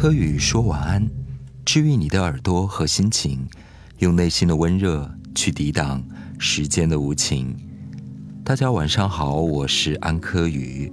[0.00, 1.06] 柯宇说晚安，
[1.62, 3.46] 治愈你的耳朵和心情，
[3.98, 6.02] 用内心的温热去抵挡
[6.38, 7.54] 时间的无情。
[8.42, 10.90] 大家晚上好，我是安柯宇。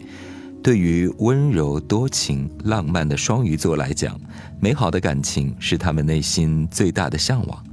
[0.62, 4.20] 对于温柔多情、浪漫的双鱼座来讲，
[4.60, 7.64] 美好的感情是他们内心最大的向往。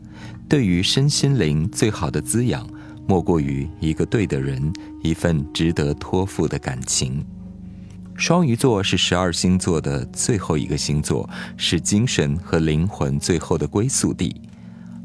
[0.49, 2.65] 对于身心灵最好的滋养，
[3.09, 4.73] 莫过于一个对的人，
[5.03, 7.27] 一份值得托付的感情。
[8.17, 14.31] 双鱼座是十二星座的最后一个星座，是精神和灵魂最后的归宿地；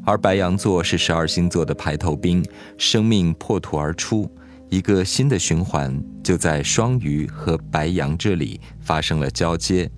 [0.06, 2.46] 而白羊座是十二星座的排头兵，
[2.78, 4.30] 生命破土而出，
[4.70, 9.90] 一个新的循环就在双鱼和白羊这里发生了交接。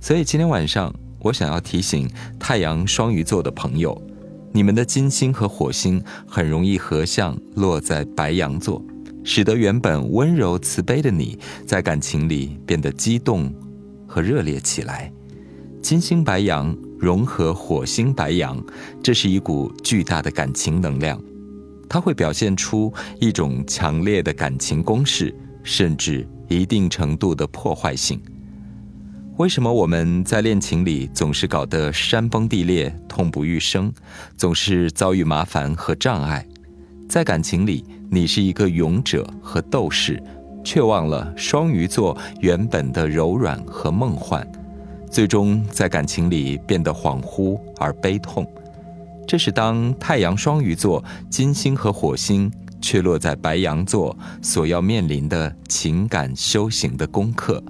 [0.00, 4.00] 所以今天晚上，我想要提醒太阳双鱼座的朋友，
[4.52, 8.82] 你们的金星和火星很容易合相落在白羊座。
[9.24, 13.52] 使得原本温柔慈悲的你在感情里变得激动
[14.06, 15.12] 和热烈起来。
[15.82, 18.62] 金星白羊融合火星白羊，
[19.02, 21.18] 这是一股巨大的感情能量，
[21.88, 28.20] 它会表现出一种强烈的感情攻势，甚至一定程度的破坏性。
[29.38, 33.90] 为什么我们在恋情里总是搞得山崩地裂、痛不欲生，
[34.36, 36.46] 总是遭遇麻烦和障碍？
[37.10, 37.84] 在感情里。
[38.08, 40.22] 你是一个勇者和斗士，
[40.64, 44.46] 却忘了双鱼座原本的柔软和梦幻，
[45.10, 48.48] 最终在感情里变得恍惚而悲痛。
[49.26, 52.50] 这是当太阳双鱼座、金星和火星
[52.80, 57.60] 却落在白羊座所要面临的情感修行的功课。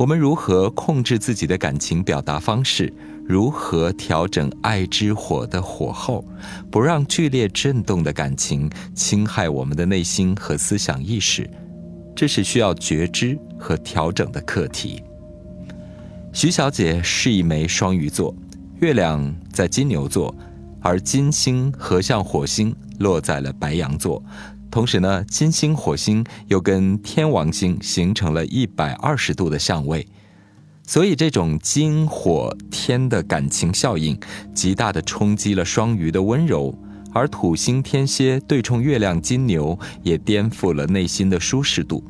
[0.00, 2.90] 我们如何控制自己的感情表达方式？
[3.28, 6.24] 如何调整爱之火的火候，
[6.70, 11.46] 不让剧烈震动的感情侵害我们的内心和思想意识？
[12.16, 15.02] 这是需要觉知和调整的课题。
[16.32, 18.34] 徐小姐是一枚双鱼座，
[18.80, 20.34] 月亮在金牛座，
[20.80, 24.22] 而金星合向火星落在了白羊座。
[24.70, 30.06] 同时呢，金星火星又跟天王星形成了一百二十度的相位。
[30.86, 34.18] 所以，这种金火天的感情效应，
[34.54, 36.72] 极大的冲击了双鱼的温柔；
[37.12, 42.02] 而土星天蝎对冲月亮金牛，也颠覆了内心的舒适度。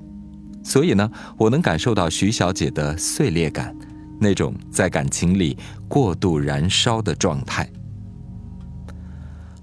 [0.62, 3.74] 所以呢，我能感受到徐小姐的碎裂感，
[4.18, 5.56] 那种在感情里
[5.88, 7.68] 过度燃烧的状态。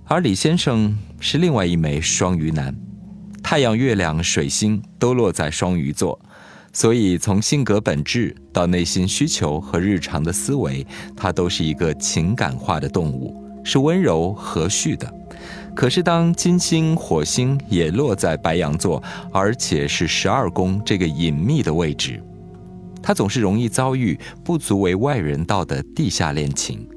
[0.06, 2.76] 而李先生是另外一枚双鱼男，
[3.44, 6.20] 太阳、月亮、水星都落在双鱼座。
[6.74, 10.86] 所以，从性格本质到内心需求和日常的思维，
[11.16, 15.12] 它都是一个情感化的动物，是温柔和煦的。
[15.76, 19.02] 可是，当金星、火星也落在白羊座，
[19.32, 22.22] 而且是十二宫这个隐秘的位置，
[23.02, 26.88] 他总是容易遭遇不足为外人道的地下恋情。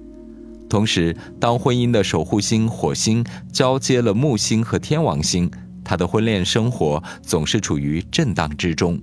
[0.71, 5.51] 同时，当婚姻的守护星火星交接了木星和天王星，
[5.85, 8.99] 他的婚恋生活总是处于震荡之中。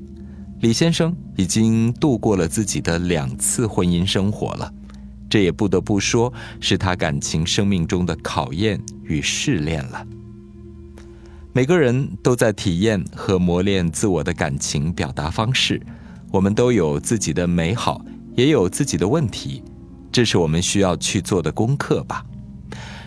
[0.62, 4.74] 李先生已经度过了自己的两次婚姻生活了，
[5.30, 10.08] 这也不得不说是他感情生命中的考验与试炼了。
[11.52, 15.82] 每个人都在体验和磨练自我的感情表达方式，
[16.32, 18.02] 我们都有自己的美好，
[18.36, 19.62] 也有自己的问题，
[20.12, 22.26] 这是我们需要去做的功课吧。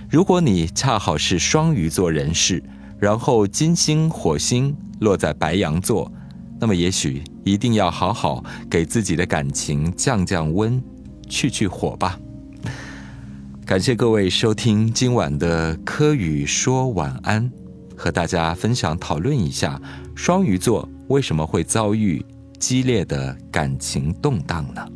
[0.09, 2.63] 如果你恰好是双鱼座人士，
[2.99, 6.11] 然后金星、火星落在白羊座。
[6.59, 10.83] 那么，也许一定要好好给自己的感情降降温，
[11.29, 12.19] 去去火吧。
[13.65, 17.51] 感谢各位收听今晚的柯宇说晚安，
[17.97, 19.81] 和大家分享讨论一下
[20.15, 22.23] 双鱼座为什么会遭遇
[22.59, 24.87] 激烈的感情动荡呢？